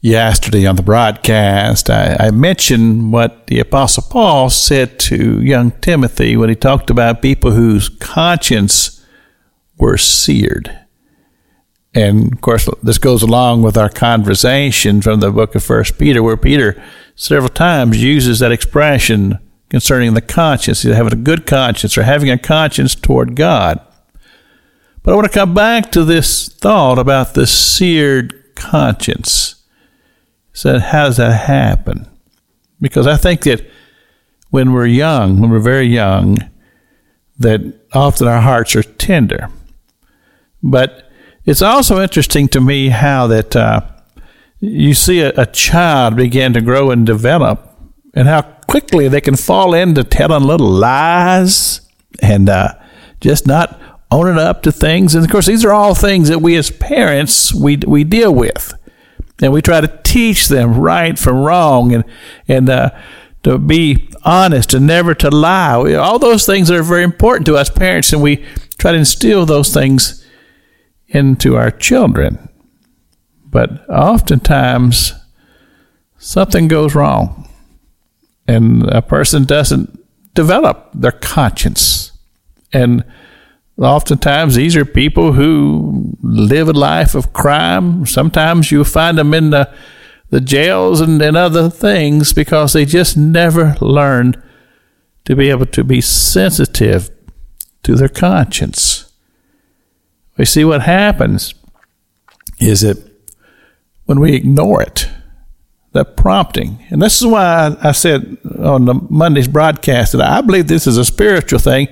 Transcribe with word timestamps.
Yesterday 0.00 0.64
on 0.64 0.76
the 0.76 0.82
broadcast, 0.82 1.90
I, 1.90 2.16
I, 2.20 2.30
mentioned 2.30 3.12
what 3.12 3.48
the 3.48 3.58
Apostle 3.58 4.04
Paul 4.08 4.48
said 4.48 5.00
to 5.00 5.42
young 5.42 5.72
Timothy 5.72 6.36
when 6.36 6.48
he 6.48 6.54
talked 6.54 6.88
about 6.88 7.20
people 7.20 7.50
whose 7.50 7.88
conscience 7.88 9.04
were 9.76 9.98
seared. 9.98 10.86
And 11.94 12.32
of 12.32 12.40
course, 12.40 12.68
this 12.80 12.98
goes 12.98 13.24
along 13.24 13.64
with 13.64 13.76
our 13.76 13.88
conversation 13.88 15.02
from 15.02 15.18
the 15.18 15.32
book 15.32 15.56
of 15.56 15.64
First 15.64 15.98
Peter, 15.98 16.22
where 16.22 16.36
Peter 16.36 16.80
several 17.16 17.48
times 17.48 18.00
uses 18.00 18.38
that 18.38 18.52
expression 18.52 19.40
concerning 19.68 20.14
the 20.14 20.20
conscience, 20.20 20.84
either 20.84 20.94
having 20.94 21.12
a 21.12 21.16
good 21.16 21.44
conscience 21.44 21.98
or 21.98 22.04
having 22.04 22.30
a 22.30 22.38
conscience 22.38 22.94
toward 22.94 23.34
God. 23.34 23.80
But 25.02 25.10
I 25.10 25.16
want 25.16 25.26
to 25.26 25.38
come 25.38 25.54
back 25.54 25.90
to 25.90 26.04
this 26.04 26.48
thought 26.48 27.00
about 27.00 27.34
the 27.34 27.48
seared 27.48 28.54
conscience 28.54 29.56
said, 30.58 30.80
How 30.80 31.06
does 31.06 31.18
that 31.18 31.46
happen? 31.46 32.08
Because 32.80 33.06
I 33.06 33.16
think 33.16 33.42
that 33.42 33.64
when 34.50 34.72
we're 34.72 34.86
young, 34.86 35.40
when 35.40 35.50
we're 35.50 35.60
very 35.60 35.86
young, 35.86 36.38
that 37.38 37.60
often 37.92 38.26
our 38.26 38.40
hearts 38.40 38.74
are 38.74 38.82
tender. 38.82 39.50
But 40.62 41.08
it's 41.44 41.62
also 41.62 42.02
interesting 42.02 42.48
to 42.48 42.60
me 42.60 42.88
how 42.88 43.28
that 43.28 43.54
uh, 43.54 43.82
you 44.58 44.94
see 44.94 45.20
a, 45.20 45.32
a, 45.36 45.46
child 45.46 46.16
begin 46.16 46.52
to 46.54 46.60
grow 46.60 46.90
and 46.90 47.06
develop, 47.06 47.72
and 48.14 48.26
how 48.26 48.42
quickly 48.42 49.06
they 49.06 49.20
can 49.20 49.36
fall 49.36 49.74
into 49.74 50.02
telling 50.02 50.42
little 50.42 50.70
lies 50.70 51.82
and 52.20 52.48
uh, 52.48 52.74
just 53.20 53.46
not 53.46 53.80
owning 54.10 54.38
up 54.38 54.62
to 54.62 54.72
things. 54.72 55.14
And 55.14 55.24
of 55.24 55.30
course, 55.30 55.46
these 55.46 55.64
are 55.64 55.72
all 55.72 55.94
things 55.94 56.28
that 56.28 56.40
we 56.40 56.56
as 56.56 56.70
parents 56.70 57.54
we 57.54 57.76
we 57.76 58.02
deal 58.02 58.34
with 58.34 58.74
and 59.40 59.52
we 59.52 59.62
try 59.62 59.80
to 59.80 60.00
teach 60.02 60.48
them 60.48 60.78
right 60.78 61.18
from 61.18 61.38
wrong 61.38 61.92
and 61.92 62.04
and 62.46 62.68
uh, 62.68 62.90
to 63.42 63.58
be 63.58 64.08
honest 64.24 64.74
and 64.74 64.86
never 64.86 65.14
to 65.14 65.30
lie. 65.30 65.94
All 65.94 66.18
those 66.18 66.44
things 66.44 66.70
are 66.70 66.82
very 66.82 67.04
important 67.04 67.46
to 67.46 67.56
us 67.56 67.70
parents, 67.70 68.12
and 68.12 68.22
we 68.22 68.44
try 68.78 68.92
to 68.92 68.98
instill 68.98 69.46
those 69.46 69.72
things 69.72 70.26
into 71.06 71.56
our 71.56 71.70
children. 71.70 72.48
But 73.44 73.88
oftentimes, 73.88 75.14
something 76.18 76.68
goes 76.68 76.94
wrong, 76.94 77.48
and 78.46 78.82
a 78.88 79.02
person 79.02 79.44
doesn't 79.44 79.98
develop 80.34 80.90
their 80.92 81.12
conscience, 81.12 82.12
and 82.72 83.04
Oftentimes, 83.78 84.56
these 84.56 84.74
are 84.76 84.84
people 84.84 85.32
who 85.34 86.16
live 86.20 86.68
a 86.68 86.72
life 86.72 87.14
of 87.14 87.32
crime. 87.32 88.06
Sometimes 88.06 88.72
you 88.72 88.82
find 88.82 89.16
them 89.16 89.32
in 89.32 89.50
the, 89.50 89.72
the 90.30 90.40
jails 90.40 91.00
and, 91.00 91.22
and 91.22 91.36
other 91.36 91.70
things 91.70 92.32
because 92.32 92.72
they 92.72 92.84
just 92.84 93.16
never 93.16 93.76
learned 93.80 94.42
to 95.26 95.36
be 95.36 95.48
able 95.48 95.66
to 95.66 95.84
be 95.84 96.00
sensitive 96.00 97.08
to 97.84 97.94
their 97.94 98.08
conscience. 98.08 99.12
We 100.36 100.44
see 100.44 100.64
what 100.64 100.82
happens 100.82 101.54
is 102.58 102.80
that 102.80 102.98
when 104.06 104.18
we 104.18 104.34
ignore 104.34 104.82
it, 104.82 105.08
that 105.92 106.16
prompting, 106.16 106.84
and 106.90 107.00
this 107.00 107.20
is 107.20 107.26
why 107.26 107.76
I, 107.80 107.90
I 107.90 107.92
said 107.92 108.38
on 108.58 108.86
the 108.86 108.94
Monday's 109.08 109.48
broadcast 109.48 110.12
that 110.12 110.20
I 110.20 110.40
believe 110.40 110.66
this 110.66 110.86
is 110.86 110.96
a 110.96 111.04
spiritual 111.04 111.60
thing 111.60 111.88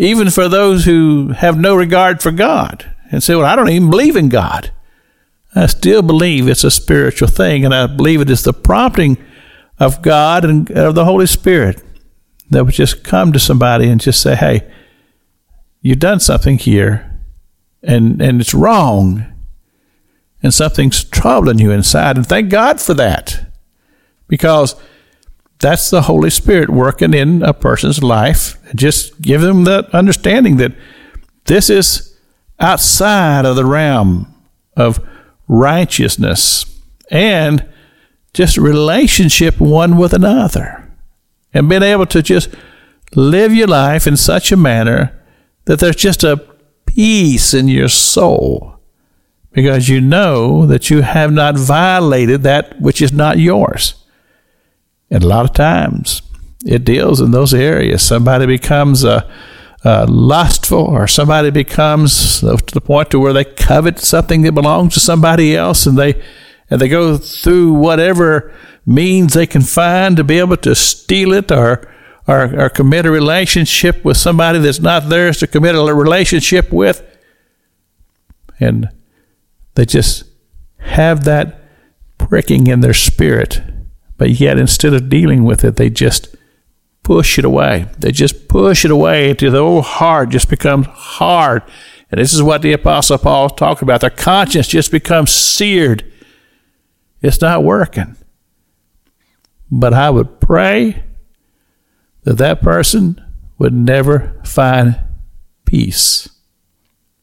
even 0.00 0.30
for 0.30 0.48
those 0.48 0.86
who 0.86 1.28
have 1.28 1.58
no 1.58 1.76
regard 1.76 2.22
for 2.22 2.30
God 2.30 2.90
and 3.12 3.22
say, 3.22 3.36
Well, 3.36 3.44
I 3.44 3.54
don't 3.54 3.68
even 3.68 3.90
believe 3.90 4.16
in 4.16 4.30
God. 4.30 4.72
I 5.54 5.66
still 5.66 6.00
believe 6.00 6.48
it's 6.48 6.64
a 6.64 6.70
spiritual 6.70 7.28
thing, 7.28 7.66
and 7.66 7.74
I 7.74 7.86
believe 7.86 8.22
it 8.22 8.30
is 8.30 8.42
the 8.42 8.54
prompting 8.54 9.18
of 9.78 10.00
God 10.00 10.46
and 10.46 10.70
of 10.70 10.94
the 10.94 11.04
Holy 11.04 11.26
Spirit 11.26 11.82
that 12.48 12.64
would 12.64 12.72
just 12.72 13.04
come 13.04 13.30
to 13.34 13.38
somebody 13.38 13.90
and 13.90 14.00
just 14.00 14.22
say, 14.22 14.36
Hey, 14.36 14.72
you've 15.82 15.98
done 15.98 16.18
something 16.18 16.56
here, 16.56 17.20
and, 17.82 18.22
and 18.22 18.40
it's 18.40 18.54
wrong, 18.54 19.26
and 20.42 20.54
something's 20.54 21.04
troubling 21.04 21.58
you 21.58 21.72
inside. 21.72 22.16
And 22.16 22.26
thank 22.26 22.48
God 22.48 22.80
for 22.80 22.94
that. 22.94 23.52
Because 24.28 24.76
that's 25.60 25.90
the 25.90 26.02
Holy 26.02 26.30
Spirit 26.30 26.70
working 26.70 27.14
in 27.14 27.42
a 27.42 27.52
person's 27.52 28.02
life. 28.02 28.58
Just 28.74 29.20
give 29.20 29.42
them 29.42 29.64
that 29.64 29.94
understanding 29.94 30.56
that 30.56 30.72
this 31.44 31.68
is 31.68 32.18
outside 32.58 33.44
of 33.44 33.56
the 33.56 33.64
realm 33.64 34.34
of 34.76 35.00
righteousness 35.48 36.64
and 37.10 37.66
just 38.32 38.56
relationship 38.56 39.60
one 39.60 39.96
with 39.96 40.12
another. 40.12 40.90
And 41.52 41.68
being 41.68 41.82
able 41.82 42.06
to 42.06 42.22
just 42.22 42.48
live 43.14 43.54
your 43.54 43.66
life 43.66 44.06
in 44.06 44.16
such 44.16 44.52
a 44.52 44.56
manner 44.56 45.20
that 45.64 45.80
there's 45.80 45.96
just 45.96 46.24
a 46.24 46.42
peace 46.86 47.52
in 47.52 47.68
your 47.68 47.88
soul 47.88 48.80
because 49.52 49.88
you 49.88 50.00
know 50.00 50.64
that 50.66 50.90
you 50.90 51.02
have 51.02 51.32
not 51.32 51.56
violated 51.56 52.42
that 52.42 52.80
which 52.80 53.02
is 53.02 53.12
not 53.12 53.38
yours. 53.38 53.99
And 55.10 55.22
a 55.24 55.26
lot 55.26 55.44
of 55.44 55.52
times 55.52 56.22
it 56.64 56.84
deals 56.84 57.20
in 57.20 57.30
those 57.30 57.54
areas. 57.54 58.02
Somebody 58.02 58.46
becomes 58.46 59.04
uh, 59.04 59.30
uh, 59.84 60.06
lustful 60.08 60.78
or 60.78 61.06
somebody 61.06 61.50
becomes 61.50 62.40
to 62.40 62.56
the 62.72 62.80
point 62.80 63.10
to 63.10 63.18
where 63.18 63.32
they 63.32 63.44
covet 63.44 63.98
something 63.98 64.42
that 64.42 64.52
belongs 64.52 64.94
to 64.94 65.00
somebody 65.00 65.56
else 65.56 65.86
and 65.86 65.98
they 65.98 66.22
and 66.68 66.80
they 66.80 66.88
go 66.88 67.16
through 67.16 67.72
whatever 67.72 68.52
means 68.86 69.32
they 69.32 69.46
can 69.46 69.62
find 69.62 70.16
to 70.16 70.24
be 70.24 70.38
able 70.38 70.56
to 70.58 70.74
steal 70.74 71.32
it 71.32 71.50
or 71.50 71.90
or, 72.28 72.60
or 72.60 72.68
commit 72.68 73.06
a 73.06 73.10
relationship 73.10 74.04
with 74.04 74.16
somebody 74.16 74.58
that's 74.58 74.80
not 74.80 75.08
theirs 75.08 75.38
to 75.38 75.46
commit 75.46 75.74
a 75.74 75.94
relationship 75.94 76.70
with 76.70 77.02
and 78.60 78.88
they 79.74 79.86
just 79.86 80.24
have 80.76 81.24
that 81.24 81.58
pricking 82.18 82.66
in 82.66 82.80
their 82.80 82.94
spirit 82.94 83.62
but 84.20 84.32
yet, 84.32 84.58
instead 84.58 84.92
of 84.92 85.08
dealing 85.08 85.44
with 85.44 85.64
it, 85.64 85.76
they 85.76 85.88
just 85.88 86.36
push 87.02 87.38
it 87.38 87.44
away. 87.46 87.86
They 87.98 88.12
just 88.12 88.48
push 88.48 88.84
it 88.84 88.90
away 88.90 89.30
until 89.30 89.50
the 89.50 89.62
whole 89.62 89.80
heart 89.80 90.28
just 90.28 90.50
becomes 90.50 90.88
hard. 90.88 91.62
And 92.10 92.20
this 92.20 92.34
is 92.34 92.42
what 92.42 92.60
the 92.60 92.74
Apostle 92.74 93.16
Paul 93.16 93.48
talked 93.48 93.80
about. 93.80 94.02
Their 94.02 94.10
conscience 94.10 94.68
just 94.68 94.92
becomes 94.92 95.30
seared. 95.30 96.04
It's 97.22 97.40
not 97.40 97.64
working. 97.64 98.14
But 99.70 99.94
I 99.94 100.10
would 100.10 100.38
pray 100.38 101.02
that 102.24 102.36
that 102.36 102.60
person 102.60 103.24
would 103.56 103.72
never 103.72 104.38
find 104.44 105.00
peace. 105.64 106.28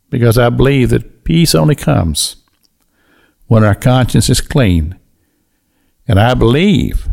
Because 0.09 0.39
I 0.39 0.49
believe 0.49 0.89
that 0.89 1.23
peace 1.23 1.53
only 1.53 1.75
comes 1.75 2.37
when 3.45 3.63
our 3.63 3.75
conscience 3.75 4.31
is 4.31 4.41
clean 4.41 4.97
and 6.07 6.19
I 6.19 6.33
believe 6.33 7.07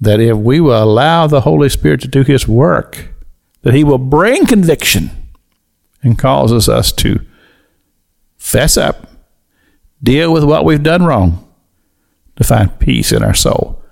that 0.00 0.20
if 0.20 0.36
we 0.36 0.60
will 0.60 0.82
allow 0.82 1.26
the 1.26 1.42
Holy 1.42 1.68
Spirit 1.68 2.00
to 2.02 2.08
do 2.08 2.22
His 2.22 2.48
work, 2.48 3.14
that 3.62 3.74
He 3.74 3.84
will 3.84 3.98
bring 3.98 4.46
conviction 4.46 5.10
and 6.02 6.18
causes 6.18 6.68
us 6.68 6.92
to 6.92 7.20
fess 8.36 8.76
up, 8.76 9.08
deal 10.02 10.32
with 10.32 10.44
what 10.44 10.64
we've 10.64 10.82
done 10.82 11.04
wrong, 11.04 11.46
to 12.36 12.44
find 12.44 12.78
peace 12.78 13.12
in 13.12 13.22
our 13.22 13.34
soul. 13.34 13.82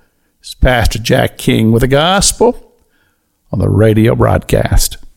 It's 0.40 0.54
Pastor 0.54 0.98
Jack 0.98 1.36
King 1.36 1.72
with 1.72 1.82
the 1.82 1.88
gospel 1.88 2.74
on 3.52 3.58
the 3.58 3.68
radio 3.68 4.14
broadcast. 4.14 4.98